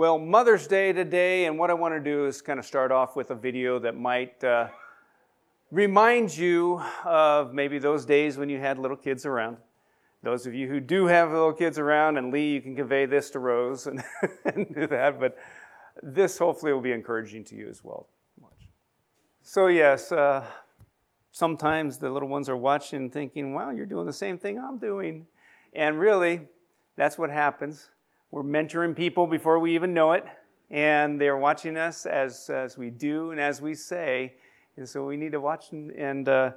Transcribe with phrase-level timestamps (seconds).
[0.00, 3.16] Well, Mother's Day today, and what I want to do is kind of start off
[3.16, 4.68] with a video that might uh,
[5.70, 9.58] remind you of maybe those days when you had little kids around.
[10.22, 13.28] Those of you who do have little kids around, and Lee, you can convey this
[13.32, 14.02] to Rose and,
[14.46, 15.36] and do that, but
[16.02, 18.08] this hopefully will be encouraging to you as well.
[19.42, 20.46] So, yes, uh,
[21.30, 25.26] sometimes the little ones are watching thinking, wow, you're doing the same thing I'm doing.
[25.74, 26.48] And really,
[26.96, 27.90] that's what happens.
[28.32, 30.24] We're mentoring people before we even know it,
[30.70, 34.34] and they're watching us as, as we do and as we say.
[34.76, 36.52] And so we need to watch and, and uh,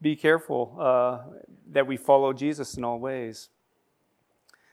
[0.00, 1.18] be careful uh,
[1.72, 3.50] that we follow Jesus in all ways.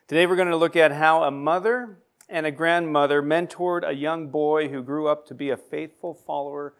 [0.07, 1.97] Today we're going to look at how a mother
[2.29, 6.73] and a grandmother mentored a young boy who grew up to be a faithful follower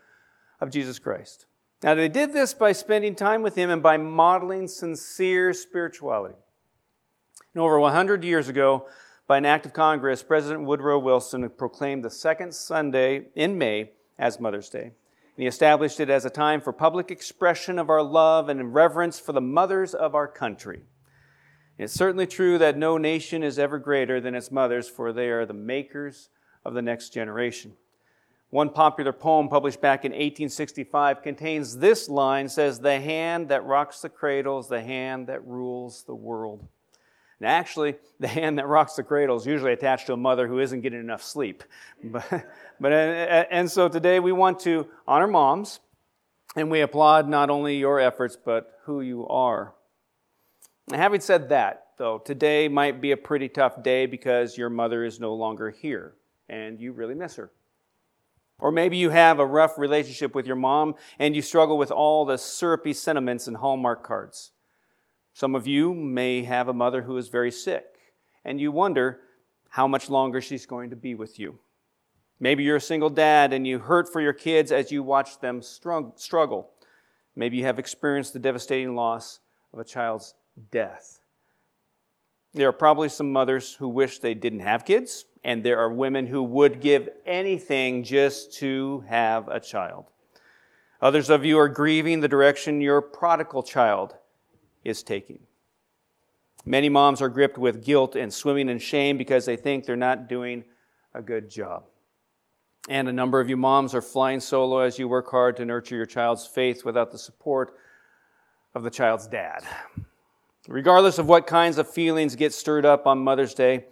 [0.61, 1.45] of Jesus Christ.
[1.83, 6.35] Now, they did this by spending time with him and by modeling sincere spirituality.
[7.53, 8.87] And over 100 years ago,
[9.31, 14.41] by an act of Congress, President Woodrow Wilson proclaimed the second Sunday in May as
[14.41, 14.83] Mother's Day.
[14.83, 14.93] And
[15.37, 19.31] he established it as a time for public expression of our love and reverence for
[19.31, 20.81] the mothers of our country.
[21.77, 25.45] It's certainly true that no nation is ever greater than its mothers, for they are
[25.45, 26.27] the makers
[26.65, 27.71] of the next generation.
[28.49, 34.01] One popular poem published back in 1865 contains this line says, The hand that rocks
[34.01, 36.67] the cradle is the hand that rules the world.
[37.41, 40.59] And actually, the hand that rocks the cradle is usually attached to a mother who
[40.59, 41.63] isn't getting enough sleep.
[42.03, 42.23] But,
[42.79, 45.79] but uh, and so today we want to honor moms,
[46.55, 49.73] and we applaud not only your efforts, but who you are.
[50.91, 55.19] having said that, though, today might be a pretty tough day because your mother is
[55.19, 56.13] no longer here,
[56.47, 57.51] and you really miss her.
[58.59, 62.25] Or maybe you have a rough relationship with your mom and you struggle with all
[62.25, 64.51] the syrupy sentiments and Hallmark cards.
[65.33, 67.85] Some of you may have a mother who is very sick,
[68.43, 69.21] and you wonder
[69.69, 71.59] how much longer she's going to be with you.
[72.39, 75.61] Maybe you're a single dad and you hurt for your kids as you watch them
[75.61, 76.71] struggle.
[77.35, 79.39] Maybe you have experienced the devastating loss
[79.71, 80.33] of a child's
[80.71, 81.19] death.
[82.53, 86.27] There are probably some mothers who wish they didn't have kids, and there are women
[86.27, 90.07] who would give anything just to have a child.
[91.01, 94.15] Others of you are grieving the direction your prodigal child
[94.83, 95.39] is taking.
[96.65, 100.29] Many moms are gripped with guilt and swimming in shame because they think they're not
[100.29, 100.63] doing
[101.13, 101.83] a good job.
[102.89, 105.95] And a number of you moms are flying solo as you work hard to nurture
[105.95, 107.75] your child's faith without the support
[108.73, 109.63] of the child's dad.
[110.67, 113.85] Regardless of what kinds of feelings get stirred up on Mother's Day,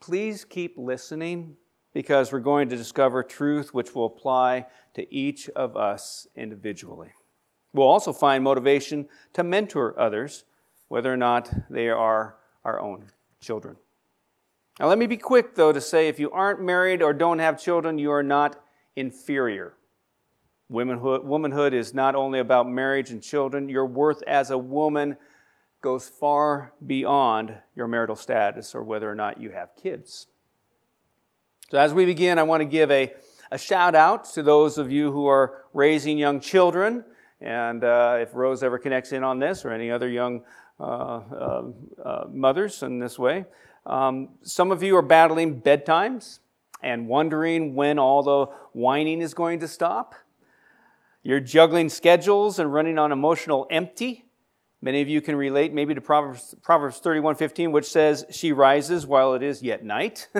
[0.00, 1.56] please keep listening
[1.92, 7.12] because we're going to discover truth which will apply to each of us individually.
[7.72, 10.44] We'll also find motivation to mentor others,
[10.88, 13.06] whether or not they are our own
[13.40, 13.76] children.
[14.78, 17.60] Now, let me be quick, though, to say if you aren't married or don't have
[17.60, 18.62] children, you are not
[18.96, 19.74] inferior.
[20.68, 25.16] Womanhood, womanhood is not only about marriage and children, your worth as a woman
[25.80, 30.26] goes far beyond your marital status or whether or not you have kids.
[31.70, 33.12] So, as we begin, I want to give a,
[33.50, 37.04] a shout out to those of you who are raising young children.
[37.40, 40.42] And uh, if Rose ever connects in on this or any other young
[40.78, 41.62] uh, uh,
[42.04, 43.44] uh, mothers in this way,
[43.86, 46.40] um, some of you are battling bedtimes
[46.82, 50.14] and wondering when all the whining is going to stop.
[51.22, 54.24] You're juggling schedules and running on emotional empty.
[54.82, 59.34] Many of you can relate maybe to Proverbs, Proverbs 31:15, which says, She rises while
[59.34, 60.28] it is yet night.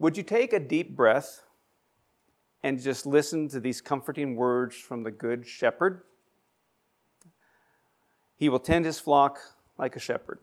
[0.00, 1.42] Would you take a deep breath
[2.62, 6.02] and just listen to these comforting words from the Good Shepherd.
[8.36, 9.38] He will tend his flock
[9.78, 10.38] like a shepherd.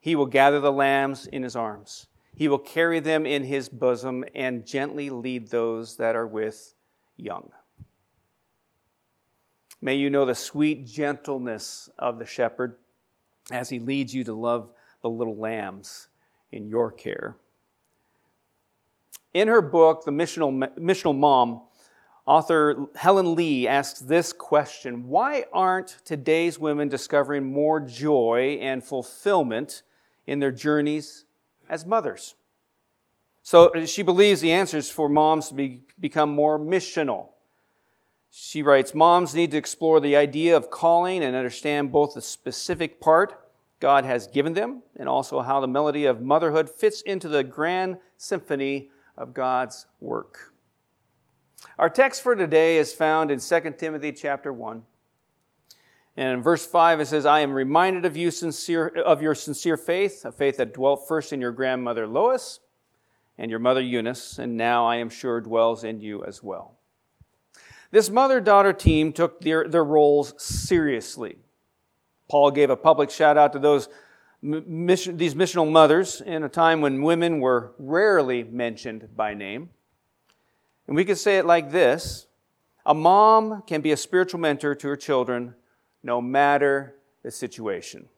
[0.00, 2.06] He will gather the lambs in his arms.
[2.34, 6.74] He will carry them in his bosom and gently lead those that are with
[7.16, 7.50] young.
[9.82, 12.76] May you know the sweet gentleness of the shepherd
[13.50, 14.70] as he leads you to love
[15.02, 16.08] the little lambs
[16.52, 17.36] in your care.
[19.32, 21.62] In her book, The Missional, Missional Mom,
[22.26, 29.82] author Helen Lee asks this question Why aren't today's women discovering more joy and fulfillment
[30.26, 31.24] in their journeys
[31.68, 32.34] as mothers?
[33.42, 37.28] So she believes the answer is for moms to be, become more missional.
[38.30, 43.00] She writes Moms need to explore the idea of calling and understand both the specific
[43.00, 43.40] part
[43.80, 47.98] God has given them and also how the melody of motherhood fits into the grand
[48.16, 48.90] symphony
[49.20, 50.54] of God's work.
[51.78, 54.82] Our text for today is found in 2 Timothy chapter 1.
[56.16, 59.76] And in verse 5, it says, I am reminded of you sincere, of your sincere
[59.76, 62.60] faith, a faith that dwelt first in your grandmother Lois
[63.38, 66.78] and your mother Eunice, and now I am sure dwells in you as well.
[67.90, 71.36] This mother daughter team took their, their roles seriously.
[72.28, 73.88] Paul gave a public shout out to those
[74.42, 79.70] mission, these missional mothers in a time when women were rarely mentioned by name.
[80.86, 82.26] And we could say it like this
[82.86, 85.54] A mom can be a spiritual mentor to her children
[86.02, 88.08] no matter the situation.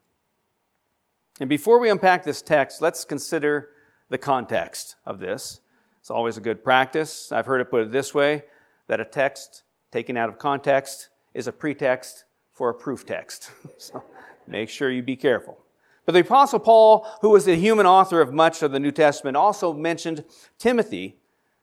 [1.40, 3.70] And before we unpack this text, let's consider
[4.10, 5.60] the context of this.
[6.00, 7.32] It's always a good practice.
[7.32, 8.44] I've heard it put it this way
[8.86, 13.50] that a text taken out of context is a pretext for a proof text.
[13.78, 14.04] so
[14.46, 15.61] make sure you be careful.
[16.04, 19.36] But the Apostle Paul, who was the human author of much of the New Testament,
[19.36, 20.24] also mentioned
[20.58, 21.16] Timothy,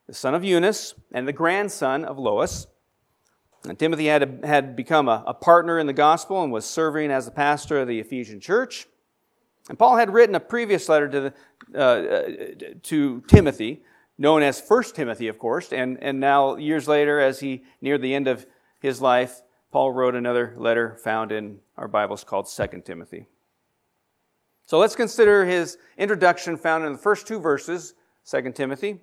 [0.07, 2.68] the son of Eunice and the grandson of Lois.
[3.65, 7.25] And Timothy had, had become a, a partner in the gospel and was serving as
[7.25, 8.88] the pastor of the Ephesian church.
[9.68, 11.33] And Paul had written a previous letter to,
[11.71, 13.83] the, uh, to Timothy,
[14.18, 18.15] known as First Timothy, of course, and, and now years later, as he neared the
[18.15, 18.45] end of
[18.80, 23.27] his life, Paul wrote another letter found in our Bibles called Second Timothy.
[24.69, 29.00] So let's consider his introduction found in the first two verses, Second Timothy.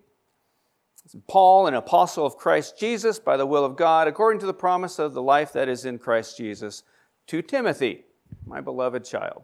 [1.26, 5.00] Paul, an apostle of Christ Jesus by the will of God, according to the promise
[5.00, 6.84] of the life that is in Christ Jesus,
[7.26, 8.04] to Timothy,
[8.46, 9.42] my beloved child.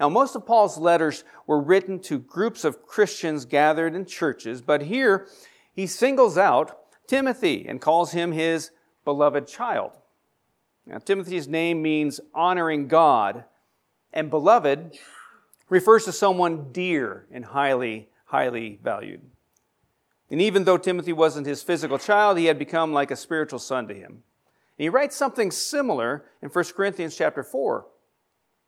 [0.00, 4.82] Now, most of Paul's letters were written to groups of Christians gathered in churches, but
[4.82, 5.28] here
[5.72, 6.76] he singles out
[7.06, 8.72] Timothy and calls him his
[9.04, 9.92] beloved child.
[10.84, 13.44] Now, Timothy's name means honoring God,
[14.14, 14.96] and beloved
[15.68, 19.20] refers to someone dear and highly, highly valued.
[20.30, 23.86] And even though Timothy wasn't his physical child, he had become like a spiritual son
[23.88, 24.22] to him.
[24.78, 27.86] And he writes something similar in 1 Corinthians chapter 4.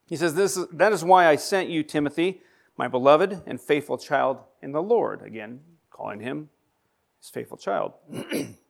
[0.05, 2.41] He says, this is, That is why I sent you, Timothy,
[2.77, 5.21] my beloved and faithful child in the Lord.
[5.21, 6.49] Again, calling him
[7.19, 7.93] his faithful child.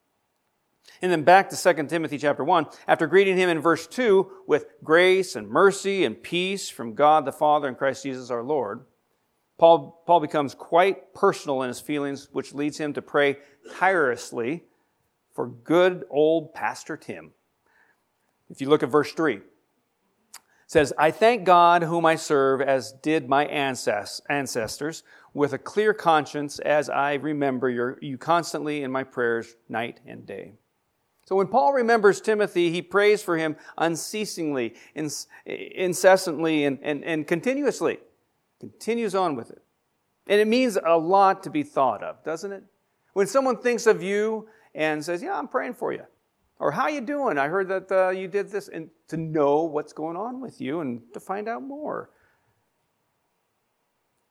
[1.01, 2.65] and then back to 2 Timothy chapter 1.
[2.87, 7.31] After greeting him in verse 2 with grace and mercy and peace from God the
[7.31, 8.85] Father and Christ Jesus our Lord,
[9.57, 13.37] Paul, Paul becomes quite personal in his feelings, which leads him to pray
[13.75, 14.63] tirelessly
[15.33, 17.31] for good old Pastor Tim.
[18.49, 19.43] If you look at verse 3, it
[20.67, 26.59] says, I thank God whom I serve as did my ancestors with a clear conscience
[26.59, 30.53] as I remember your, you constantly in my prayers night and day.
[31.27, 34.75] So when Paul remembers Timothy, he prays for him unceasingly,
[35.45, 37.97] incessantly, and, and, and continuously.
[38.61, 39.61] Continues on with it.
[40.27, 42.63] And it means a lot to be thought of, doesn't it?
[43.11, 46.03] When someone thinks of you and says, "Yeah, I'm praying for you,"
[46.59, 47.37] or "How you doing?
[47.37, 50.79] I heard that uh, you did this," and to know what's going on with you
[50.79, 52.09] and to find out more,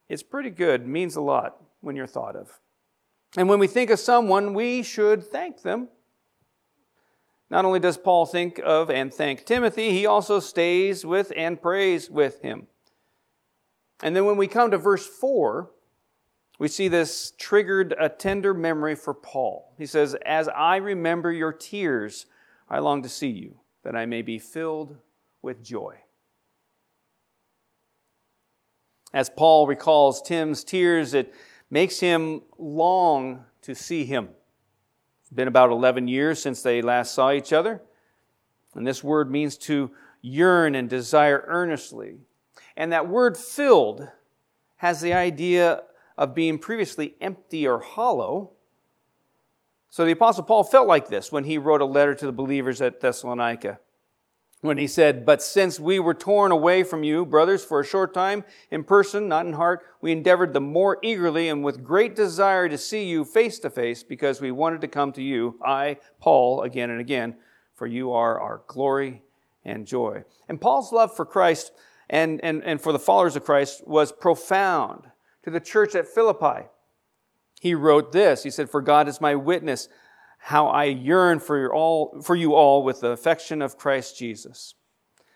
[0.08, 0.86] it's pretty good.
[0.86, 2.58] Means a lot when you're thought of.
[3.36, 5.88] And when we think of someone, we should thank them.
[7.50, 12.10] Not only does Paul think of and thank Timothy, he also stays with and prays
[12.10, 12.66] with him.
[14.02, 15.70] And then when we come to verse 4,
[16.58, 19.74] we see this triggered a tender memory for Paul.
[19.78, 22.26] He says, As I remember your tears,
[22.68, 24.96] I long to see you, that I may be filled
[25.42, 25.96] with joy.
[29.12, 31.32] As Paul recalls Tim's tears, it
[31.70, 34.30] makes him long to see him.
[35.26, 37.82] It's been about 11 years since they last saw each other.
[38.76, 39.90] And this word means to
[40.22, 42.18] yearn and desire earnestly,
[42.76, 44.08] and that word filled
[44.76, 45.82] has the idea
[46.16, 48.52] of being previously empty or hollow.
[49.90, 52.80] So the Apostle Paul felt like this when he wrote a letter to the believers
[52.80, 53.80] at Thessalonica.
[54.66, 58.12] When he said, But since we were torn away from you, brothers, for a short
[58.12, 58.42] time,
[58.72, 62.76] in person, not in heart, we endeavored the more eagerly and with great desire to
[62.76, 66.90] see you face to face, because we wanted to come to you, I, Paul, again
[66.90, 67.36] and again,
[67.74, 69.22] for you are our glory
[69.64, 70.24] and joy.
[70.48, 71.70] And Paul's love for Christ
[72.10, 75.04] and, and, and for the followers of Christ was profound.
[75.44, 76.66] To the church at Philippi,
[77.60, 78.42] he wrote this.
[78.42, 79.88] He said, For God is my witness,
[80.46, 84.74] how I yearn for, all, for you all with the affection of Christ Jesus.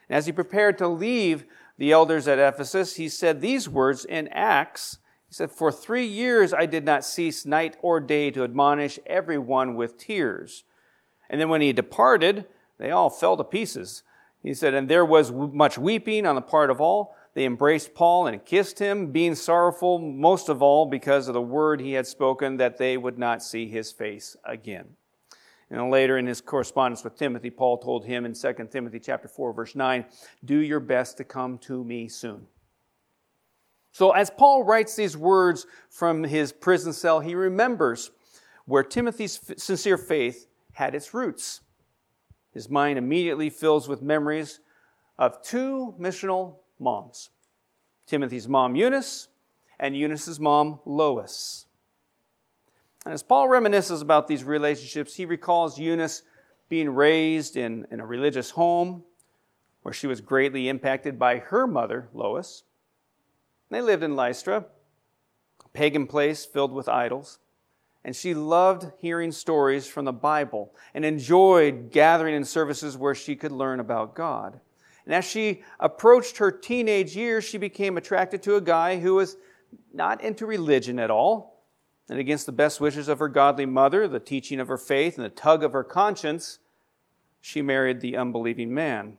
[0.08, 1.44] And as he prepared to leave
[1.78, 4.98] the elders at Ephesus, he said these words in Acts.
[5.28, 9.74] He said, For three years I did not cease night or day to admonish everyone
[9.74, 10.64] with tears.
[11.28, 12.46] And then when he departed,
[12.78, 14.02] they all fell to pieces
[14.42, 17.14] he said, And there was much weeping on the part of all.
[17.34, 21.80] They embraced Paul and kissed him, being sorrowful most of all because of the word
[21.80, 24.96] he had spoken that they would not see his face again.
[25.70, 29.52] And later in his correspondence with Timothy, Paul told him in 2 Timothy chapter 4
[29.52, 30.04] verse 9,
[30.44, 32.48] "Do your best to come to me soon."
[33.92, 38.10] So as Paul writes these words from his prison cell, he remembers
[38.64, 41.60] where Timothy's sincere faith had its roots.
[42.52, 44.60] His mind immediately fills with memories
[45.18, 47.30] of two missional moms
[48.06, 49.28] Timothy's mom, Eunice,
[49.78, 51.66] and Eunice's mom, Lois.
[53.04, 56.22] And as Paul reminisces about these relationships, he recalls Eunice
[56.68, 59.02] being raised in, in a religious home
[59.82, 62.64] where she was greatly impacted by her mother, Lois.
[63.70, 64.66] They lived in Lystra,
[65.64, 67.38] a pagan place filled with idols.
[68.04, 73.36] And she loved hearing stories from the Bible and enjoyed gathering in services where she
[73.36, 74.60] could learn about God.
[75.04, 79.36] And as she approached her teenage years, she became attracted to a guy who was
[79.92, 81.49] not into religion at all.
[82.10, 85.24] And against the best wishes of her godly mother, the teaching of her faith, and
[85.24, 86.58] the tug of her conscience,
[87.40, 89.16] she married the unbelieving man.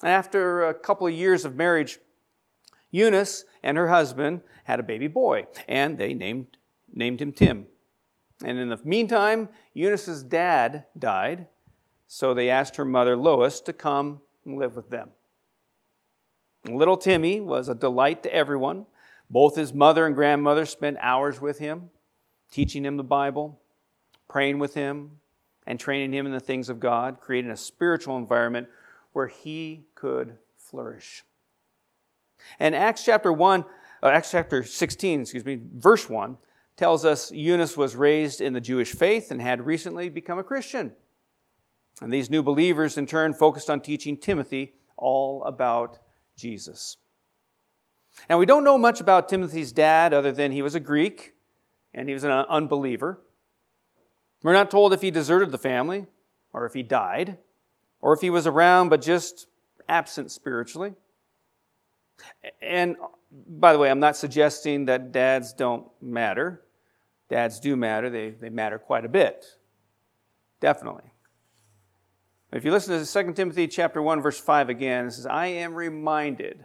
[0.00, 1.98] And after a couple of years of marriage,
[2.92, 6.56] Eunice and her husband had a baby boy, and they named,
[6.94, 7.66] named him Tim.
[8.44, 11.48] And in the meantime, Eunice's dad died,
[12.06, 15.10] so they asked her mother Lois to come and live with them.
[16.64, 18.86] Little Timmy was a delight to everyone.
[19.30, 21.90] Both his mother and grandmother spent hours with him,
[22.50, 23.60] teaching him the Bible,
[24.28, 25.18] praying with him,
[25.66, 28.68] and training him in the things of God, creating a spiritual environment
[29.12, 31.24] where he could flourish.
[32.58, 33.64] And Acts chapter 1,
[34.02, 36.38] uh, Acts chapter 16, excuse me, verse 1
[36.76, 40.92] tells us Eunice was raised in the Jewish faith and had recently become a Christian.
[42.00, 45.98] And these new believers, in turn, focused on teaching Timothy all about
[46.36, 46.96] Jesus.
[48.28, 51.34] Now, we don't know much about Timothy's dad other than he was a Greek
[51.94, 53.20] and he was an unbeliever.
[54.42, 56.06] We're not told if he deserted the family
[56.52, 57.38] or if he died
[58.00, 59.46] or if he was around but just
[59.88, 60.94] absent spiritually.
[62.60, 62.96] And
[63.30, 66.62] by the way, I'm not suggesting that dads don't matter.
[67.28, 69.44] Dads do matter, they, they matter quite a bit.
[70.60, 71.04] Definitely.
[72.52, 75.74] If you listen to 2 Timothy chapter 1, verse 5 again, it says, I am
[75.74, 76.64] reminded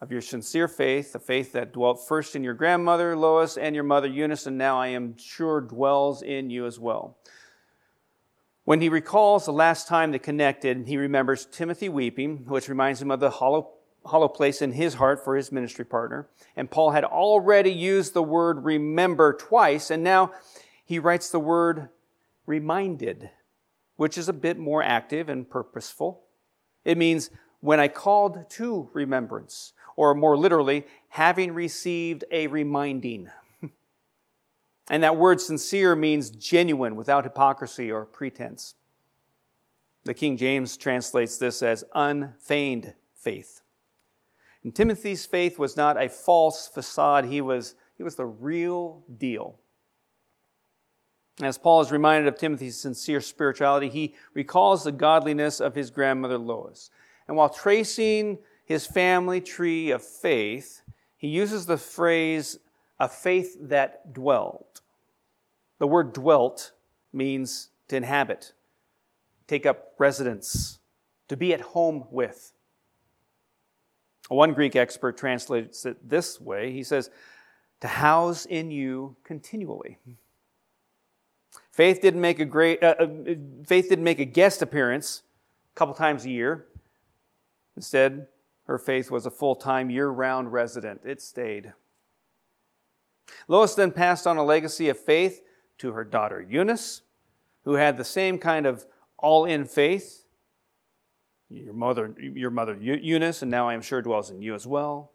[0.00, 3.84] of your sincere faith, the faith that dwelt first in your grandmother Lois and your
[3.84, 7.16] mother Eunice, and now I am sure dwells in you as well.
[8.64, 13.10] When he recalls the last time they connected, he remembers Timothy weeping, which reminds him
[13.10, 13.70] of the hollow
[14.06, 16.28] hollow place in his heart for his ministry partner.
[16.54, 20.32] And Paul had already used the word remember twice, and now
[20.84, 21.88] he writes the word
[22.46, 23.30] reminded,
[23.96, 26.22] which is a bit more active and purposeful.
[26.84, 33.30] It means when I called to remembrance, or more literally, having received a reminding.
[34.90, 38.74] and that word sincere means genuine, without hypocrisy or pretense.
[40.04, 43.62] The King James translates this as unfeigned faith.
[44.62, 49.58] And Timothy's faith was not a false facade, he was, he was the real deal.
[51.42, 56.38] As Paul is reminded of Timothy's sincere spirituality, he recalls the godliness of his grandmother
[56.38, 56.90] Lois.
[57.28, 60.82] And while tracing his family tree of faith,
[61.16, 62.58] he uses the phrase,
[62.98, 64.80] a faith that dwelt.
[65.78, 66.72] The word dwelt
[67.12, 68.52] means to inhabit,
[69.46, 70.80] take up residence,
[71.28, 72.52] to be at home with.
[74.28, 77.08] One Greek expert translates it this way he says,
[77.80, 79.98] to house in you continually.
[81.70, 83.06] Faith didn't make a great uh, uh,
[83.64, 85.22] faith didn't make a guest appearance
[85.72, 86.66] a couple times a year.
[87.76, 88.26] Instead,
[88.66, 91.00] her faith was a full-time year-round resident.
[91.04, 91.72] It stayed.
[93.48, 95.42] Lois then passed on a legacy of faith
[95.78, 97.02] to her daughter Eunice,
[97.64, 98.86] who had the same kind of
[99.18, 100.26] all-in faith
[101.48, 105.12] your mother, your mother Eunice, and now I am sure dwells in you as well.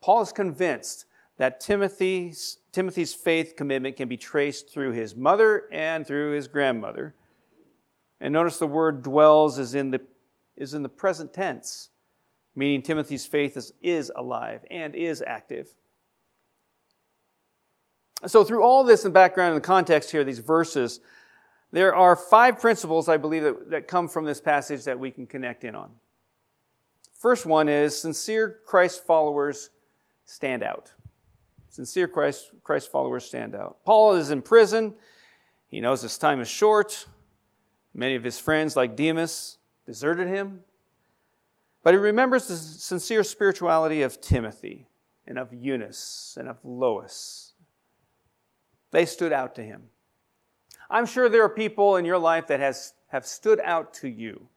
[0.00, 1.04] Paul is convinced
[1.36, 7.14] that Timothy's, Timothy's faith commitment can be traced through his mother and through his grandmother.
[8.20, 10.00] And notice the word dwells is in the,
[10.56, 11.90] is in the present tense,
[12.54, 15.68] meaning Timothy's faith is, is alive and is active.
[18.26, 21.00] So, through all this in background and the context here, these verses,
[21.72, 25.26] there are five principles, I believe, that, that come from this passage that we can
[25.26, 25.90] connect in on.
[27.18, 29.70] First one is sincere Christ followers
[30.24, 30.92] stand out.
[31.68, 33.78] Sincere Christ, Christ followers stand out.
[33.84, 34.94] Paul is in prison.
[35.68, 37.06] He knows his time is short.
[37.94, 40.60] Many of his friends, like Demas, deserted him.
[41.82, 44.86] But he remembers the sincere spirituality of Timothy
[45.26, 47.54] and of Eunice and of Lois.
[48.90, 49.84] They stood out to him.
[50.90, 54.48] I'm sure there are people in your life that has, have stood out to you,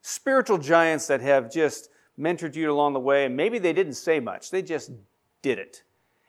[0.00, 4.18] spiritual giants that have just mentored you along the way, and maybe they didn't say
[4.18, 4.90] much, they just
[5.42, 5.82] did it.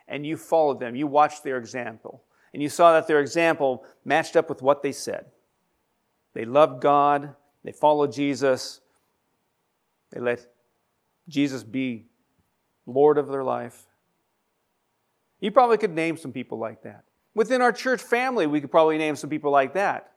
[0.07, 4.35] And you followed them, you watched their example, and you saw that their example matched
[4.35, 5.25] up with what they said.
[6.33, 8.81] They loved God, they followed Jesus,
[10.13, 10.45] they let
[11.27, 12.05] Jesus be
[12.85, 13.87] Lord of their life.
[15.39, 17.03] You probably could name some people like that.
[17.35, 20.11] Within our church family, we could probably name some people like that.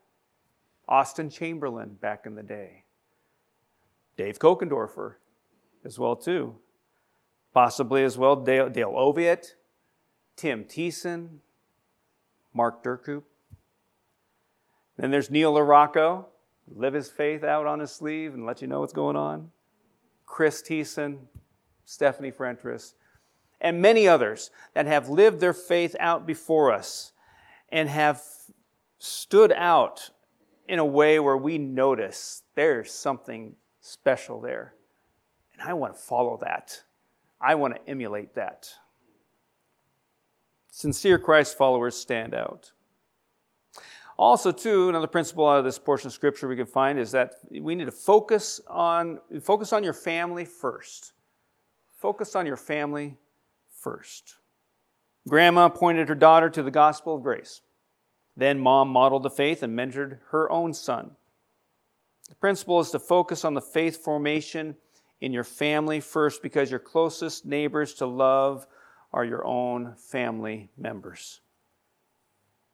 [0.88, 2.84] Austin Chamberlain back in the day.
[4.16, 5.14] Dave Kokendorfer
[5.84, 6.56] as well too.
[7.52, 9.54] Possibly as well Dale, Dale Oviatt,
[10.36, 11.38] Tim Thiessen,
[12.52, 13.22] Mark Durkoop.
[14.96, 16.26] Then there's Neil LaRocco,
[16.68, 19.50] live his faith out on his sleeve and let you know what's going on.
[20.26, 21.20] Chris Thiessen,
[21.84, 22.94] Stephanie Frentress,
[23.60, 27.12] and many others that have lived their faith out before us
[27.70, 28.22] and have
[28.98, 30.10] stood out
[30.68, 34.74] in a way where we notice there's something special there.
[35.52, 36.82] And I want to follow that.
[37.40, 38.70] I want to emulate that.
[40.70, 42.72] Sincere Christ followers stand out.
[44.18, 47.34] Also, too, another principle out of this portion of scripture we can find is that
[47.50, 51.12] we need to focus on focus on your family first.
[51.96, 53.18] Focus on your family
[53.82, 54.36] first.
[55.28, 57.60] Grandma pointed her daughter to the gospel of grace.
[58.36, 61.12] Then mom modeled the faith and mentored her own son.
[62.28, 64.76] The principle is to focus on the faith formation
[65.20, 68.66] in your family first because your closest neighbors to love
[69.12, 71.40] are your own family members.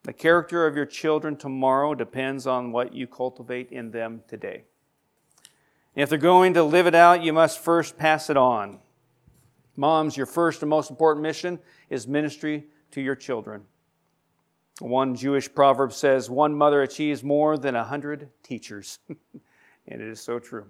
[0.05, 4.65] The character of your children tomorrow depends on what you cultivate in them today.
[5.95, 8.81] if they're going to live it out, you must first pass it on.
[9.77, 13.63] Moms, your first and most important mission is ministry to your children.
[14.81, 18.99] One Jewish proverb says, One mother achieves more than a hundred teachers.
[19.09, 20.67] and it is so true.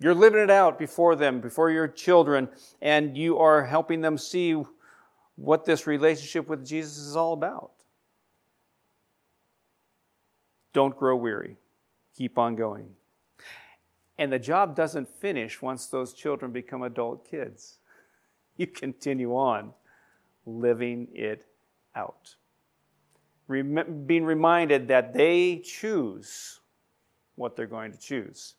[0.00, 2.48] You're living it out before them, before your children,
[2.80, 4.60] and you are helping them see
[5.36, 7.71] what this relationship with Jesus is all about.
[10.72, 11.56] Don't grow weary.
[12.16, 12.88] Keep on going.
[14.18, 17.78] And the job doesn't finish once those children become adult kids.
[18.58, 19.72] You continue on
[20.44, 21.46] living it
[21.96, 22.34] out.
[23.48, 26.60] Rem- being reminded that they choose
[27.36, 28.54] what they're going to choose.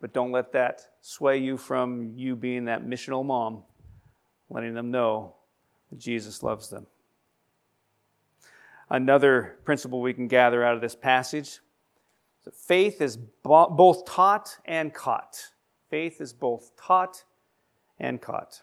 [0.00, 3.62] But don't let that sway you from you being that missional mom,
[4.50, 5.34] letting them know
[5.90, 6.86] that Jesus loves them.
[8.88, 11.60] Another principle we can gather out of this passage is
[12.44, 15.50] that faith is both taught and caught.
[15.90, 17.24] Faith is both taught
[17.98, 18.62] and caught.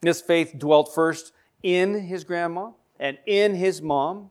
[0.00, 4.30] This faith dwelt first in his grandma and in his mom,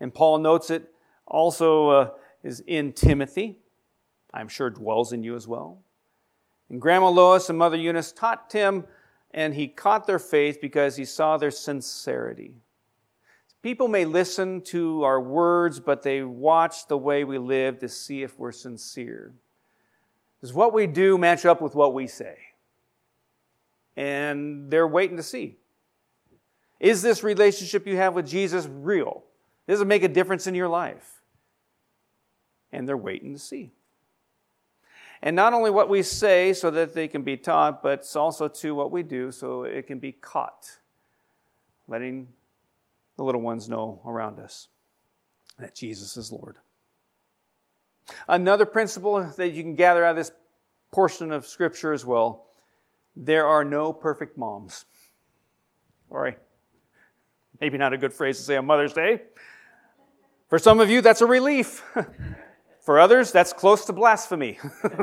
[0.00, 0.90] and Paul notes it
[1.26, 2.10] also uh,
[2.42, 3.58] is in Timothy.
[4.32, 5.78] I'm sure dwells in you as well.
[6.70, 8.86] And Grandma Lois and Mother Eunice taught Tim,
[9.32, 12.54] and he caught their faith because he saw their sincerity.
[13.62, 18.22] People may listen to our words, but they watch the way we live to see
[18.22, 19.32] if we're sincere.
[20.40, 22.36] Does what we do match up with what we say?
[23.96, 25.58] And they're waiting to see.
[26.80, 29.22] Is this relationship you have with Jesus real?
[29.68, 31.22] Does it make a difference in your life?
[32.72, 33.70] And they're waiting to see.
[35.22, 38.48] And not only what we say so that they can be taught, but it's also
[38.48, 40.78] to what we do so it can be caught.
[41.86, 42.26] Letting
[43.16, 44.68] the little ones know around us
[45.58, 46.56] that Jesus is Lord.
[48.28, 50.32] Another principle that you can gather out of this
[50.90, 52.46] portion of Scripture as well
[53.14, 54.86] there are no perfect moms.
[56.08, 56.36] Sorry.
[57.60, 59.22] Maybe not a good phrase to say on Mother's Day.
[60.48, 61.84] For some of you, that's a relief.
[62.80, 64.58] For others, that's close to blasphemy.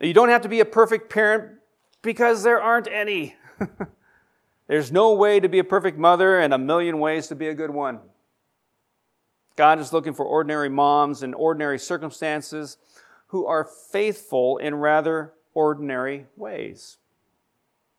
[0.00, 1.58] you don't have to be a perfect parent
[2.02, 3.36] because there aren't any.
[4.72, 7.54] There's no way to be a perfect mother and a million ways to be a
[7.54, 8.00] good one.
[9.54, 12.78] God is looking for ordinary moms in ordinary circumstances
[13.26, 16.96] who are faithful in rather ordinary ways.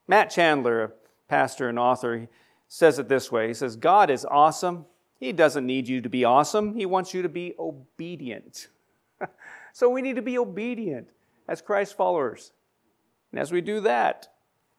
[0.08, 0.92] Matt Chandler, a
[1.28, 2.28] pastor and author,
[2.68, 4.88] says it this way He says, God is awesome.
[5.20, 8.70] He doesn't need you to be awesome, He wants you to be obedient.
[9.74, 11.08] so we need to be obedient
[11.48, 12.52] as Christ followers.
[13.32, 14.30] And as we do that,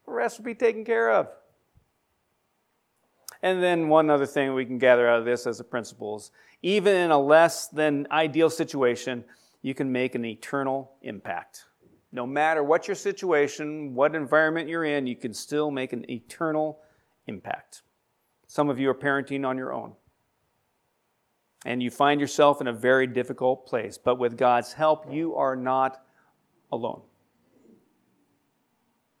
[0.05, 1.29] the rest will be taken care of.
[3.41, 6.31] And then one other thing we can gather out of this as a principle is
[6.61, 9.23] even in a less than ideal situation,
[9.61, 11.65] you can make an eternal impact.
[12.11, 16.79] No matter what your situation, what environment you're in, you can still make an eternal
[17.27, 17.83] impact.
[18.47, 19.93] Some of you are parenting on your own.
[21.65, 23.97] and you find yourself in a very difficult place.
[23.97, 26.01] But with God's help, you are not
[26.71, 27.01] alone.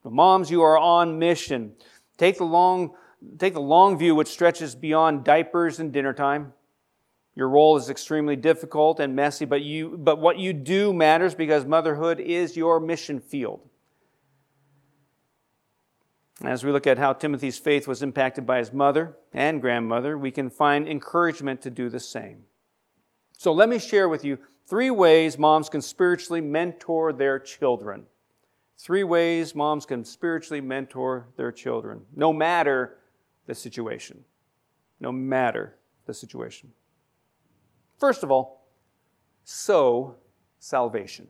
[0.03, 1.73] But moms, you are on mission.
[2.17, 2.93] Take the long,
[3.37, 6.53] take the long view which stretches beyond diapers and dinner time.
[7.35, 11.65] Your role is extremely difficult and messy, but, you, but what you do matters because
[11.65, 13.59] motherhood is your mission field.
[16.43, 20.31] As we look at how Timothy's faith was impacted by his mother and grandmother, we
[20.31, 22.43] can find encouragement to do the same.
[23.37, 28.05] So let me share with you three ways moms can spiritually mentor their children.
[28.77, 32.97] Three ways moms can spiritually mentor their children, no matter
[33.45, 34.23] the situation.
[34.99, 36.71] No matter the situation.
[37.97, 38.67] First of all,
[39.43, 40.15] sow
[40.59, 41.27] salvation.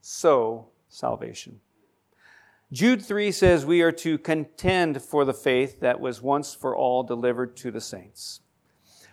[0.00, 1.60] Sow salvation.
[2.72, 7.02] Jude 3 says we are to contend for the faith that was once for all
[7.02, 8.40] delivered to the saints.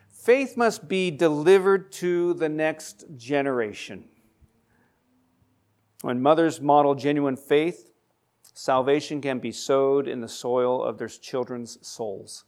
[0.10, 4.06] Faith must be delivered to the next generation.
[6.02, 7.91] When mothers model genuine faith,
[8.54, 12.46] salvation can be sowed in the soil of their children's souls.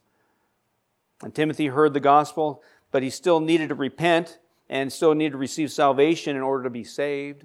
[1.22, 2.62] And Timothy heard the gospel
[2.94, 4.38] but he still needed to repent
[4.68, 7.44] and still needed to receive salvation in order to be saved.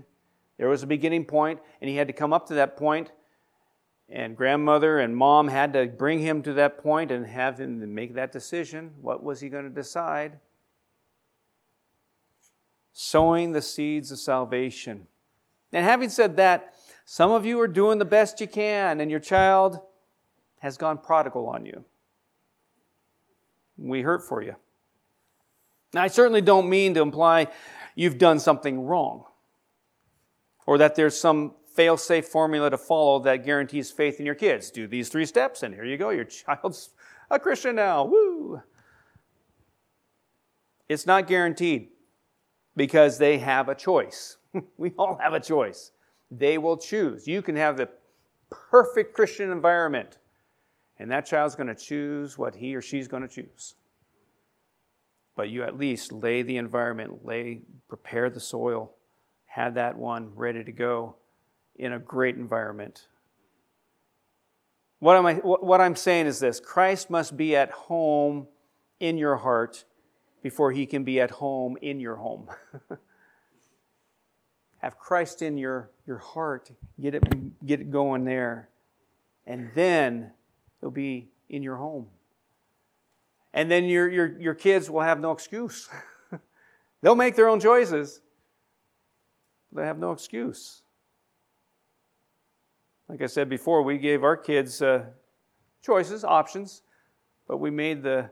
[0.58, 3.12] There was a beginning point, and he had to come up to that point,
[4.08, 8.14] and grandmother and mom had to bring him to that point and have him make
[8.14, 8.92] that decision.
[9.02, 10.38] What was he going to decide?
[12.94, 15.08] Sowing the seeds of salvation.
[15.74, 16.76] And having said that,
[17.12, 19.80] some of you are doing the best you can, and your child
[20.60, 21.84] has gone prodigal on you.
[23.78, 24.56] We hurt for you.
[25.92, 27.48] Now, I certainly don't mean to imply
[27.96, 29.24] you've done something wrong
[30.68, 34.70] or that there's some fail safe formula to follow that guarantees faith in your kids.
[34.70, 36.12] Do these three steps, and here you go.
[36.12, 36.92] Your child's
[37.32, 38.06] a Christian now.
[38.06, 38.62] Woo!
[40.88, 41.88] It's not guaranteed
[42.76, 44.38] because they have a choice.
[44.78, 45.92] we all have a choice.
[46.32, 47.28] They will choose.
[47.28, 47.90] You can have the
[48.50, 50.18] perfect Christian environment,
[50.98, 53.76] and that child's going to choose what he or she's going to choose
[55.40, 58.92] but you at least lay the environment, lay, prepare the soil,
[59.46, 61.16] have that one ready to go
[61.78, 63.08] in a great environment.
[65.00, 68.48] What, am I, what I'm saying is this Christ must be at home
[69.00, 69.86] in your heart
[70.44, 72.50] before he can be at home in your home.
[74.80, 78.70] have Christ in your, your heart, get it, get it going there,
[79.46, 80.32] and then
[80.82, 82.08] it'll be in your home.
[83.54, 85.90] And then your, your, your kids will have no excuse.
[87.02, 88.22] They'll make their own choices.
[89.72, 90.82] They have no excuse.
[93.08, 95.06] Like I said before, we gave our kids uh,
[95.84, 96.84] choices, options,
[97.48, 98.30] but we made the,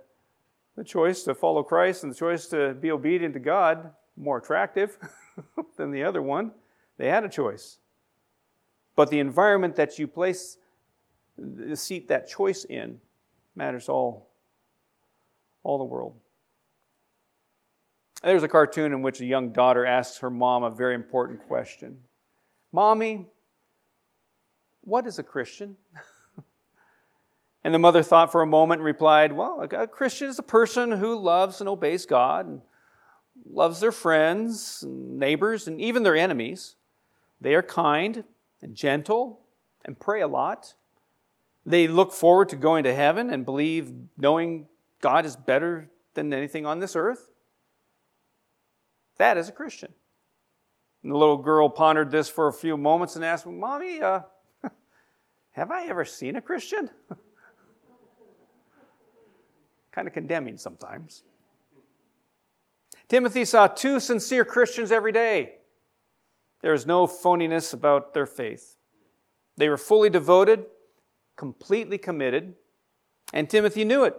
[0.75, 4.97] the choice to follow Christ and the choice to be obedient to God more attractive
[5.77, 6.51] than the other one.
[6.97, 7.77] They had a choice.
[8.95, 10.57] But the environment that you place
[11.37, 12.99] the seat that choice in
[13.55, 14.27] matters all
[15.63, 16.15] all the world.
[18.23, 21.99] There's a cartoon in which a young daughter asks her mom a very important question
[22.71, 23.27] Mommy,
[24.81, 25.77] what is a Christian?
[27.63, 30.91] and the mother thought for a moment and replied, Well, a Christian is a person
[30.91, 32.61] who loves and obeys God and
[33.45, 36.75] loves their friends, and neighbors, and even their enemies.
[37.39, 38.23] They are kind
[38.61, 39.41] and gentle
[39.85, 40.73] and pray a lot.
[41.65, 44.67] They look forward to going to heaven and believe knowing
[45.01, 47.29] God is better than anything on this earth?
[49.17, 49.93] That is a Christian.
[51.03, 54.21] And the little girl pondered this for a few moments and asked, Mommy, uh,
[55.51, 56.89] have I ever seen a Christian?
[59.91, 61.23] kind of condemning sometimes.
[63.07, 65.55] Timothy saw two sincere Christians every day.
[66.61, 68.75] There was no phoniness about their faith.
[69.55, 70.65] They were fully devoted,
[71.35, 72.55] completely committed,
[73.33, 74.15] and Timothy knew it.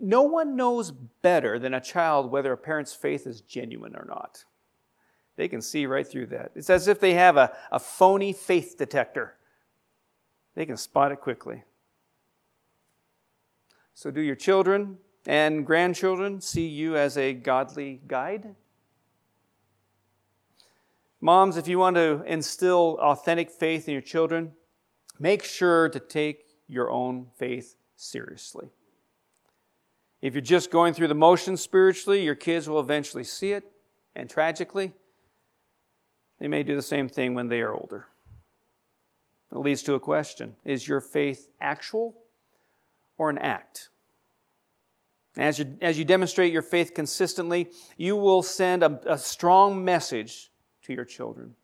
[0.00, 4.44] No one knows better than a child whether a parent's faith is genuine or not.
[5.36, 6.52] They can see right through that.
[6.54, 9.36] It's as if they have a, a phony faith detector.
[10.54, 11.64] They can spot it quickly.
[13.92, 18.54] So, do your children and grandchildren see you as a godly guide?
[21.20, 24.52] Moms, if you want to instill authentic faith in your children,
[25.18, 28.68] make sure to take your own faith seriously.
[30.20, 33.64] If you're just going through the motions spiritually, your kids will eventually see it,
[34.14, 34.92] and tragically,
[36.38, 38.06] they may do the same thing when they are older.
[39.52, 42.16] It leads to a question Is your faith actual
[43.16, 43.88] or an act?
[45.36, 50.50] As you, as you demonstrate your faith consistently, you will send a, a strong message
[50.82, 51.54] to your children.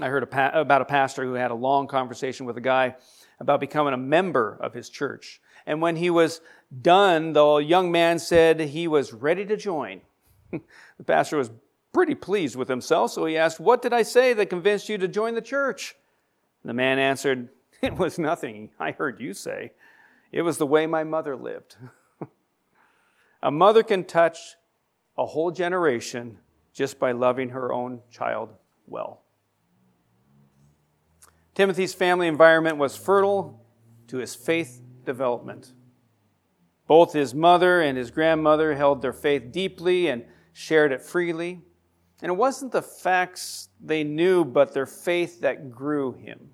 [0.00, 2.96] I heard a pa- about a pastor who had a long conversation with a guy
[3.40, 5.40] about becoming a member of his church.
[5.66, 6.40] And when he was
[6.80, 10.00] done, the young man said he was ready to join.
[10.50, 11.50] the pastor was
[11.92, 15.08] pretty pleased with himself, so he asked, What did I say that convinced you to
[15.08, 15.94] join the church?
[16.62, 17.48] And the man answered,
[17.80, 19.72] It was nothing I heard you say.
[20.30, 21.76] It was the way my mother lived.
[23.42, 24.56] A mother can touch
[25.18, 26.38] a whole generation
[26.72, 28.50] just by loving her own child
[28.86, 29.22] well.
[31.54, 33.64] Timothy's family environment was fertile
[34.06, 35.72] to his faith development.
[36.86, 41.60] Both his mother and his grandmother held their faith deeply and shared it freely.
[42.22, 46.50] And it wasn't the facts they knew, but their faith that grew him.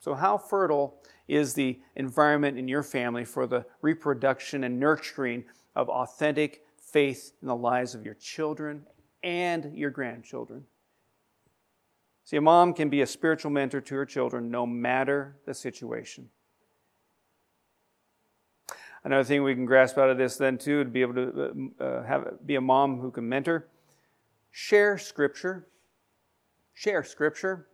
[0.00, 0.99] So, how fertile
[1.30, 5.44] is the environment in your family for the reproduction and nurturing
[5.76, 8.84] of authentic faith in the lives of your children
[9.22, 10.64] and your grandchildren.
[12.24, 16.28] See, a mom can be a spiritual mentor to her children no matter the situation.
[19.04, 21.84] Another thing we can grasp out of this then too to be able to uh,
[21.84, 23.68] uh have be a mom who can mentor,
[24.50, 25.66] share scripture.
[26.74, 27.66] Share scripture.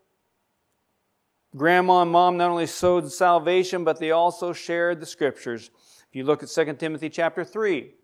[1.56, 5.70] Grandma and mom not only sowed salvation, but they also shared the scriptures.
[6.08, 7.94] If you look at 2 Timothy chapter 3,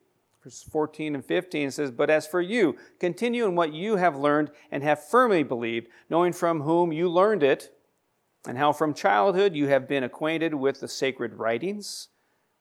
[0.43, 4.17] verses 14 and 15, it says, But as for you, continue in what you have
[4.17, 7.77] learned and have firmly believed, knowing from whom you learned it,
[8.47, 12.09] and how from childhood you have been acquainted with the sacred writings,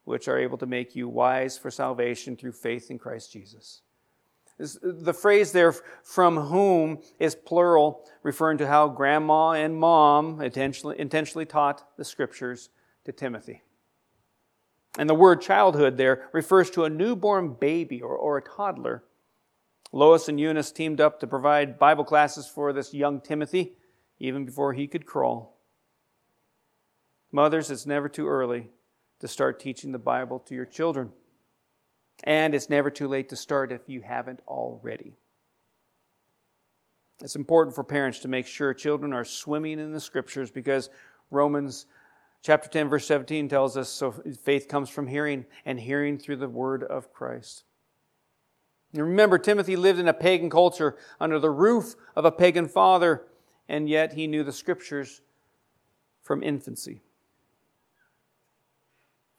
[0.03, 3.81] which are able to make you wise for salvation through faith in Christ Jesus.
[4.61, 5.71] The phrase there,
[6.03, 12.69] from whom, is plural, referring to how grandma and mom intentionally, intentionally taught the scriptures
[13.05, 13.63] to Timothy.
[14.97, 19.03] And the word childhood there refers to a newborn baby or, or a toddler.
[19.91, 23.73] Lois and Eunice teamed up to provide Bible classes for this young Timothy,
[24.19, 25.57] even before he could crawl.
[27.31, 28.69] Mothers, it's never too early
[29.19, 31.13] to start teaching the Bible to your children.
[32.23, 35.15] And it's never too late to start if you haven't already.
[37.21, 40.89] It's important for parents to make sure children are swimming in the scriptures because
[41.29, 41.85] Romans
[42.41, 44.11] chapter 10 verse 17 tells us so
[44.43, 47.63] faith comes from hearing and hearing through the word of Christ.
[48.93, 53.23] And remember Timothy lived in a pagan culture under the roof of a pagan father
[53.69, 55.21] and yet he knew the scriptures
[56.21, 57.01] from infancy.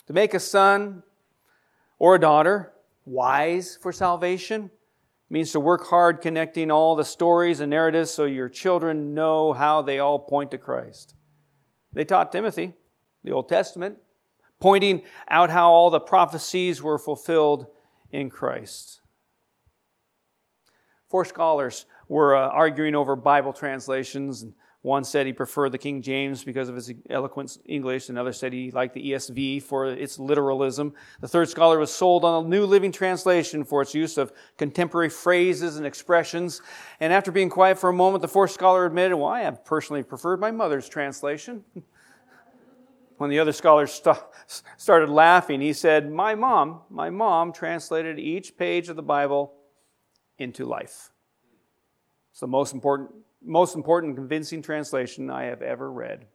[0.07, 1.03] To make a son
[1.99, 2.71] or a daughter
[3.04, 4.64] wise for salvation.
[4.64, 4.70] It
[5.30, 9.82] means to work hard connecting all the stories and narratives so your children know how
[9.82, 11.14] they all point to Christ.
[11.92, 12.74] They taught Timothy
[13.24, 13.98] the Old Testament,
[14.60, 17.66] pointing out how all the prophecies were fulfilled
[18.10, 19.00] in Christ.
[21.08, 26.03] Four scholars were uh, arguing over Bible translations and one said he preferred the King
[26.03, 28.09] James because of his eloquent English.
[28.09, 30.92] Another said he liked the ESV for its literalism.
[31.21, 35.09] The third scholar was sold on a New Living Translation for its use of contemporary
[35.09, 36.62] phrases and expressions.
[36.99, 40.03] And after being quiet for a moment, the fourth scholar admitted, Well, I have personally
[40.03, 41.64] preferred my mother's translation.
[43.18, 44.16] when the other scholars st-
[44.77, 49.55] started laughing, he said, My mom, my mom translated each page of the Bible
[50.38, 51.12] into life.
[52.33, 53.11] It's the most important
[53.44, 56.26] most important convincing translation I have ever read.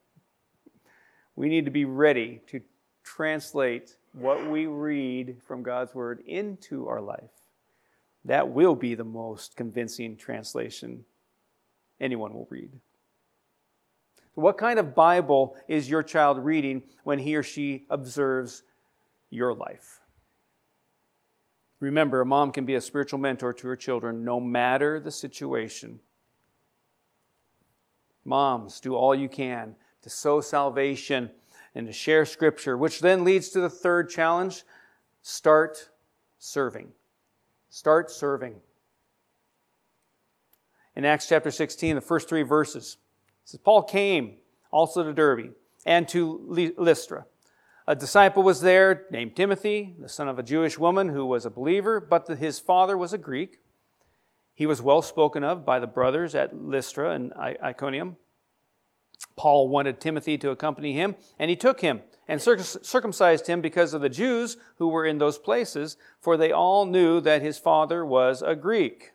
[1.35, 2.61] We need to be ready to
[3.03, 7.29] translate what we read from God's Word into our life.
[8.25, 11.05] That will be the most convincing translation
[11.99, 12.71] anyone will read.
[14.33, 18.63] What kind of Bible is your child reading when he or she observes
[19.29, 20.01] your life?
[21.79, 25.99] Remember, a mom can be a spiritual mentor to her children no matter the situation.
[28.27, 31.31] Moms, do all you can to sow salvation
[31.73, 34.63] and to share scripture, which then leads to the third challenge
[35.21, 35.89] start
[36.37, 36.89] serving.
[37.69, 38.55] Start serving.
[40.95, 42.97] In Acts chapter 16, the first three verses,
[43.45, 44.37] says, Paul came
[44.71, 45.53] also to Derbe
[45.85, 47.25] and to Lystra.
[47.87, 51.49] A disciple was there named Timothy, the son of a Jewish woman who was a
[51.49, 53.61] believer, but his father was a Greek.
[54.57, 58.17] He was well spoken of by the brothers at Lystra and Iconium.
[59.35, 64.01] Paul wanted Timothy to accompany him, and he took him and circumcised him because of
[64.01, 68.41] the Jews who were in those places, for they all knew that his father was
[68.41, 69.11] a Greek.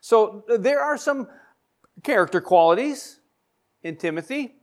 [0.00, 1.28] So there are some
[2.02, 3.20] character qualities
[3.84, 4.56] in Timothy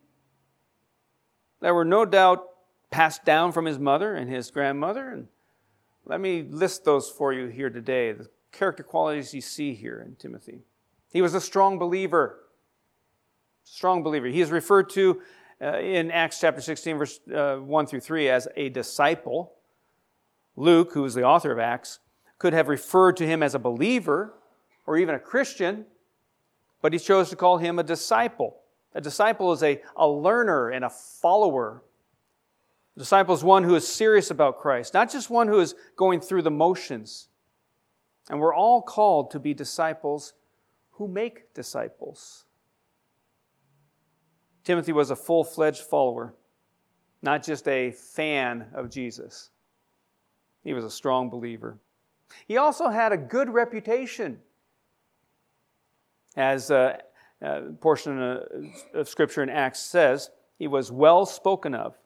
[1.61, 2.49] that were no doubt
[2.91, 5.09] passed down from his mother and his grandmother.
[5.09, 5.29] And
[6.03, 10.15] let me list those for you here today the character qualities you see here in
[10.15, 10.63] Timothy.
[11.11, 12.39] He was a strong believer.
[13.63, 14.27] Strong believer.
[14.27, 15.21] He is referred to
[15.61, 19.53] uh, in Acts chapter 16, verse uh, 1 through 3, as a disciple.
[20.55, 21.99] Luke, who is the author of Acts,
[22.37, 24.33] could have referred to him as a believer
[24.85, 25.85] or even a Christian,
[26.81, 28.57] but he chose to call him a disciple.
[28.93, 31.83] A disciple is a, a learner and a follower.
[32.95, 36.19] A disciple is one who is serious about Christ, not just one who is going
[36.19, 37.28] through the motions.
[38.29, 40.33] And we're all called to be disciples
[40.91, 42.45] who make disciples.
[44.63, 46.35] Timothy was a full fledged follower,
[47.21, 49.49] not just a fan of Jesus.
[50.63, 51.79] He was a strong believer.
[52.47, 54.39] He also had a good reputation.
[56.35, 56.99] As a,
[57.41, 58.41] a portion
[58.93, 61.97] of Scripture in Acts says, he was well spoken of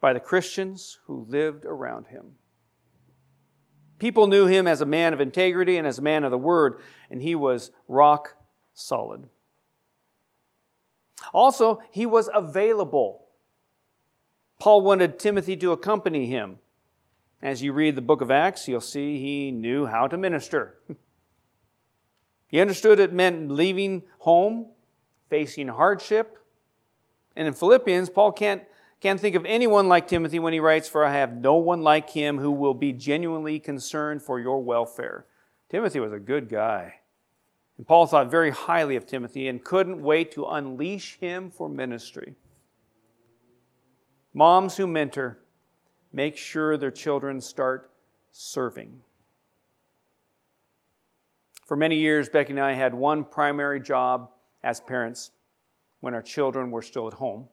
[0.00, 2.32] by the Christians who lived around him.
[3.98, 6.80] People knew him as a man of integrity and as a man of the word,
[7.10, 8.36] and he was rock
[8.74, 9.28] solid.
[11.32, 13.26] Also, he was available.
[14.58, 16.58] Paul wanted Timothy to accompany him.
[17.42, 20.78] As you read the book of Acts, you'll see he knew how to minister.
[22.48, 24.66] he understood it meant leaving home,
[25.28, 26.38] facing hardship.
[27.34, 28.62] And in Philippians, Paul can't,
[29.00, 32.10] can't think of anyone like Timothy when he writes, For I have no one like
[32.10, 35.26] him who will be genuinely concerned for your welfare.
[35.68, 36.94] Timothy was a good guy.
[37.76, 42.36] And Paul thought very highly of Timothy and couldn't wait to unleash him for ministry.
[44.32, 45.38] Moms who mentor,
[46.12, 47.90] make sure their children start
[48.32, 49.00] serving.
[51.66, 54.30] For many years, Becky and I had one primary job
[54.62, 55.32] as parents
[56.00, 57.48] when our children were still at home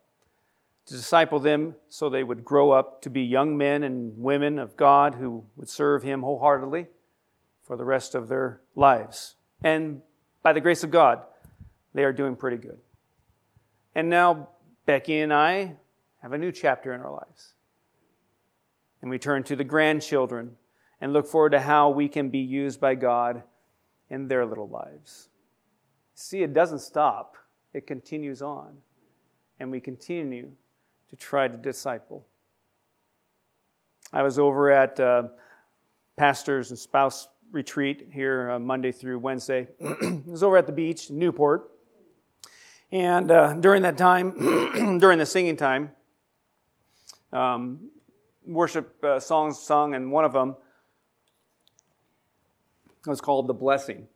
[0.85, 4.75] to disciple them so they would grow up to be young men and women of
[4.75, 6.87] God who would serve Him wholeheartedly
[7.63, 9.35] for the rest of their lives.
[9.63, 10.01] And
[10.41, 11.21] by the grace of God,
[11.93, 12.79] they are doing pretty good.
[13.95, 14.49] And now,
[14.85, 15.75] Becky and I
[16.21, 17.53] have a new chapter in our lives.
[19.01, 20.57] And we turn to the grandchildren
[20.99, 23.43] and look forward to how we can be used by God
[24.09, 25.29] in their little lives.
[26.15, 27.37] See, it doesn't stop,
[27.73, 28.77] it continues on.
[29.59, 30.51] And we continue
[31.13, 32.25] to try to disciple.
[34.11, 35.27] I was over at uh,
[36.17, 39.67] pastors and spouse retreat here uh, Monday through Wednesday.
[39.85, 41.69] I was over at the beach in Newport.
[42.91, 45.91] And uh, during that time, during the singing time,
[47.31, 47.91] um,
[48.43, 50.55] worship uh, songs sung, and one of them
[53.05, 54.07] was called The Blessing.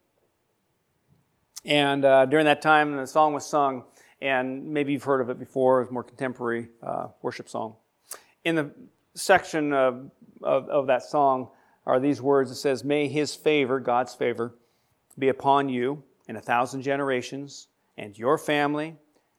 [1.64, 3.84] And uh, during that time, the song was sung,
[4.22, 7.76] and maybe you've heard of it before, it's more contemporary uh, worship song.
[8.44, 8.72] In the
[9.14, 11.50] section of, of, of that song,
[11.88, 12.52] are these words.
[12.52, 14.54] It says, May his favor, God's favor,
[15.18, 18.96] be upon you in a thousand generations, and your family,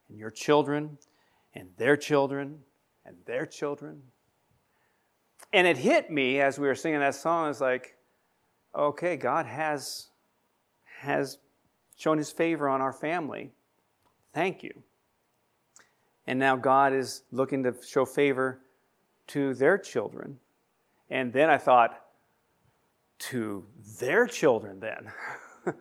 [0.08, 0.98] and your children,
[1.54, 2.60] and their children,
[3.04, 4.02] and their children.
[5.52, 7.50] And it hit me as we were singing that song.
[7.50, 7.96] It's like,
[8.74, 10.08] okay, God has,
[11.00, 11.38] has
[11.98, 13.52] shown his favor on our family.
[14.32, 14.82] Thank you.
[16.26, 18.60] And now God is looking to show favor
[19.28, 20.38] to their children.
[21.10, 22.02] And then I thought,
[23.18, 23.64] to
[23.98, 25.12] their children then.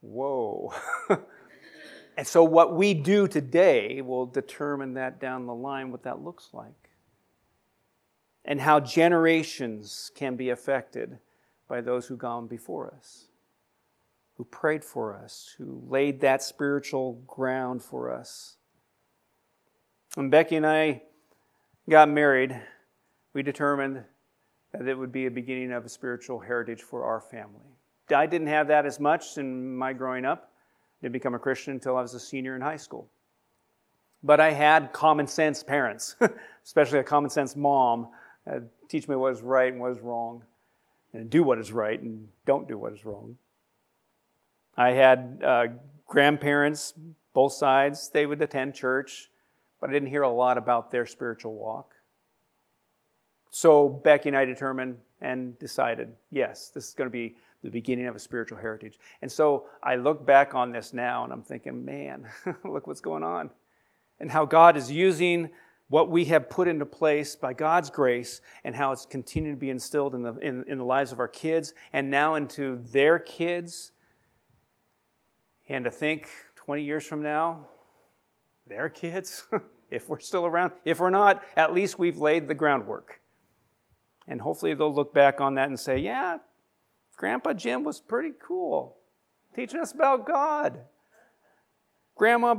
[0.00, 0.72] Whoa.
[2.16, 6.50] and so, what we do today will determine that down the line, what that looks
[6.52, 6.90] like.
[8.44, 11.18] And how generations can be affected
[11.68, 13.24] by those who've gone before us,
[14.36, 18.56] who prayed for us, who laid that spiritual ground for us.
[20.14, 21.02] When Becky and I
[21.88, 22.60] got married,
[23.32, 24.04] we determined
[24.72, 27.64] that it would be a beginning of a spiritual heritage for our family.
[28.14, 30.52] I didn't have that as much in my growing up.
[31.00, 33.08] I didn't become a Christian until I was a senior in high school.
[34.22, 36.16] But I had common sense parents,
[36.64, 38.08] especially a common sense mom,
[38.50, 40.42] uh, teach me what is right and what is wrong,
[41.12, 43.36] and do what is right and don't do what is wrong.
[44.76, 45.66] I had uh,
[46.06, 46.94] grandparents,
[47.32, 48.10] both sides.
[48.10, 49.30] They would attend church,
[49.80, 51.94] but I didn't hear a lot about their spiritual walk.
[53.50, 58.06] So Becky and I determined and decided, yes, this is going to be the beginning
[58.06, 58.98] of a spiritual heritage.
[59.22, 62.26] And so I look back on this now and I'm thinking, man,
[62.64, 63.50] look what's going on.
[64.20, 65.50] And how God is using
[65.88, 69.70] what we have put into place by God's grace and how it's continued to be
[69.70, 73.92] instilled in the, in, in the lives of our kids and now into their kids.
[75.68, 77.66] And to think 20 years from now,
[78.66, 79.46] their kids,
[79.90, 80.72] if we're still around.
[80.84, 83.20] If we're not, at least we've laid the groundwork.
[84.28, 86.38] And hopefully they'll look back on that and say, yeah,
[87.16, 88.96] Grandpa Jim was pretty cool,
[89.54, 90.80] teaching us about God.
[92.14, 92.56] Grandma,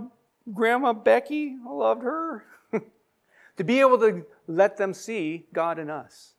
[0.54, 2.46] Grandma Becky, I loved her.
[3.58, 6.34] to be able to let them see God in us.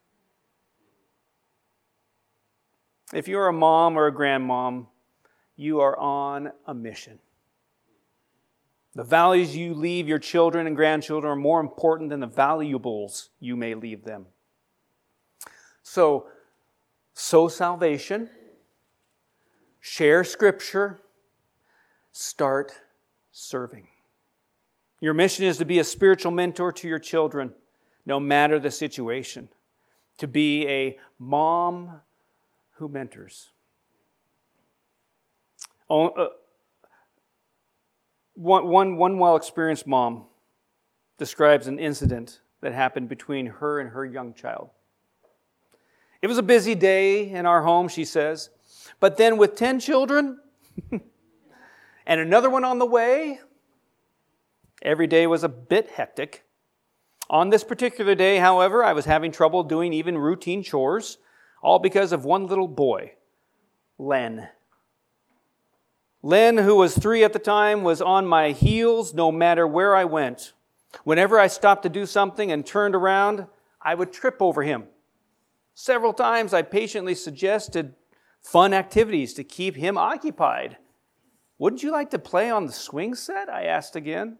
[3.12, 4.86] If you're a mom or a grandmom,
[5.58, 7.18] you are on a mission.
[8.94, 13.56] The values you leave your children and grandchildren are more important than the valuables you
[13.56, 14.26] may leave them.
[15.82, 16.28] So,
[17.12, 18.30] sow salvation,
[19.80, 21.00] share scripture,
[22.12, 22.72] start
[23.32, 23.88] serving.
[25.00, 27.52] Your mission is to be a spiritual mentor to your children,
[28.06, 29.48] no matter the situation,
[30.18, 32.00] to be a mom
[32.74, 33.50] who mentors.
[35.90, 36.28] Oh, uh,
[38.34, 40.26] one, one, one well experienced mom
[41.16, 44.70] describes an incident that happened between her and her young child.
[46.20, 48.50] It was a busy day in our home, she says,
[49.00, 50.40] but then with 10 children
[52.06, 53.40] and another one on the way,
[54.82, 56.44] every day was a bit hectic.
[57.30, 61.18] On this particular day, however, I was having trouble doing even routine chores,
[61.62, 63.12] all because of one little boy,
[63.98, 64.48] Len.
[66.22, 70.04] Len, who was three at the time, was on my heels no matter where I
[70.04, 70.52] went.
[71.04, 73.46] Whenever I stopped to do something and turned around,
[73.80, 74.84] I would trip over him.
[75.74, 77.94] Several times I patiently suggested
[78.40, 80.78] fun activities to keep him occupied.
[81.58, 83.48] Wouldn't you like to play on the swing set?
[83.48, 84.38] I asked again.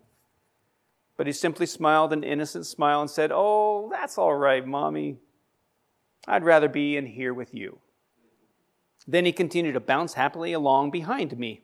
[1.16, 5.18] But he simply smiled an innocent smile and said, Oh, that's all right, Mommy.
[6.26, 7.81] I'd rather be in here with you.
[9.07, 11.62] Then he continued to bounce happily along behind me.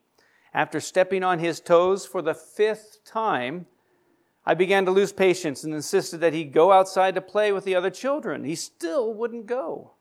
[0.54, 3.66] After stepping on his toes for the fifth time,
[4.46, 7.74] I began to lose patience and insisted that he go outside to play with the
[7.74, 8.44] other children.
[8.44, 9.94] He still wouldn't go.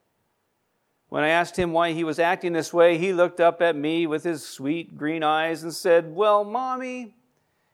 [1.10, 4.06] When I asked him why he was acting this way, he looked up at me
[4.06, 7.16] with his sweet green eyes and said, Well, Mommy,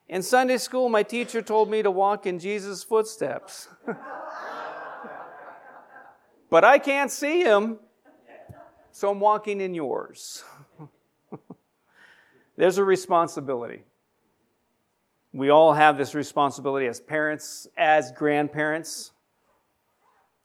[0.07, 3.67] in Sunday school, my teacher told me to walk in Jesus' footsteps.
[6.49, 7.79] but I can't see him,
[8.91, 10.43] so I'm walking in yours.
[12.59, 13.83] There's a responsibility.
[15.31, 19.13] We all have this responsibility as parents, as grandparents,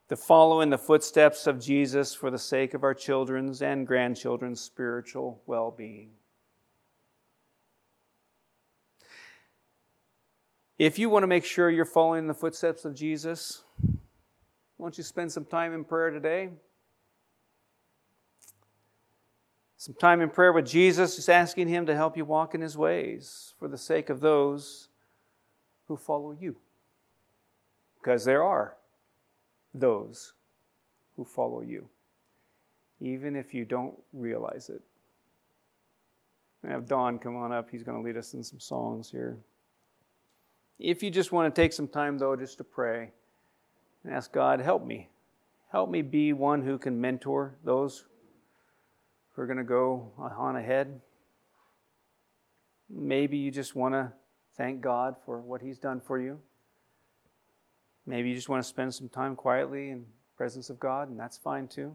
[0.09, 4.61] to follow in the footsteps of Jesus for the sake of our children's and grandchildren's
[4.61, 6.11] spiritual well being.
[10.79, 13.65] If you want to make sure you're following in the footsteps of Jesus,
[14.79, 16.51] won't you spend some time in prayer today?
[19.85, 22.75] Some time in prayer with Jesus, just asking Him to help you walk in His
[22.75, 24.89] ways for the sake of those
[25.89, 26.57] who follow you.
[28.01, 28.77] Because there are
[29.75, 30.33] those
[31.17, 31.87] who follow you,
[32.99, 34.81] even if you don't realize it.
[36.67, 37.69] I have Don come on up.
[37.71, 39.37] He's going to lead us in some songs here.
[40.79, 43.11] If you just want to take some time, though, just to pray
[44.03, 45.11] and ask God, help me.
[45.71, 48.07] Help me be one who can mentor those
[49.35, 51.01] who are going to go on ahead.
[52.89, 54.13] Maybe you just want to
[54.57, 56.39] thank God for what He's done for you.
[58.07, 60.05] Maybe you just want to spend some time quietly in
[60.37, 61.95] presence of God, and that's fine too.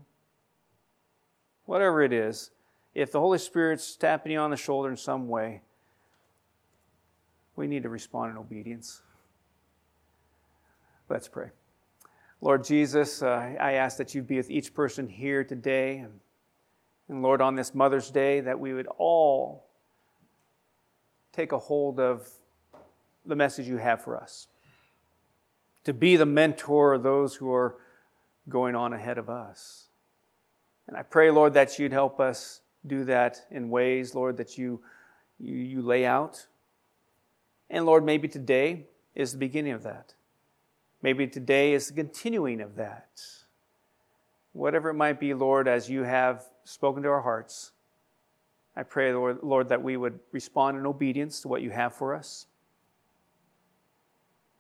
[1.66, 2.52] Whatever it is,
[2.96, 5.62] if the Holy Spirit's tapping you on the shoulder in some way,
[7.56, 9.02] we need to respond in obedience.
[11.10, 11.50] Let's pray.
[12.42, 16.06] Lord Jesus, uh, I ask that you be with each person here today.
[17.10, 19.66] And Lord, on this Mother's Day, that we would all
[21.34, 22.30] take a hold of
[23.26, 24.48] the message you have for us.
[25.86, 27.76] To be the mentor of those who are
[28.48, 29.88] going on ahead of us.
[30.88, 34.82] And I pray, Lord, that you'd help us do that in ways, Lord, that you,
[35.40, 36.48] you, you lay out.
[37.70, 40.14] And Lord, maybe today is the beginning of that.
[41.02, 43.22] Maybe today is the continuing of that.
[44.54, 47.72] Whatever it might be, Lord, as you have spoken to our hearts.
[48.76, 52.16] I pray, Lord, Lord, that we would respond in obedience to what you have for
[52.16, 52.48] us.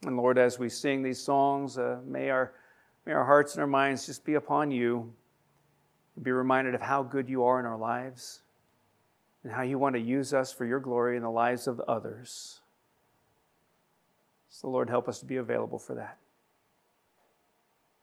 [0.03, 2.53] And Lord, as we sing these songs, uh, may, our,
[3.05, 5.13] may our hearts and our minds just be upon you,
[6.15, 8.41] and be reminded of how good you are in our lives
[9.43, 12.59] and how you want to use us for your glory in the lives of others.
[14.49, 16.17] So, Lord, help us to be available for that.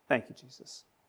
[0.09, 0.85] Thank you, Jesus.